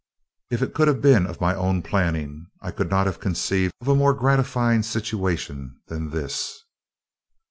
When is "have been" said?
0.87-1.27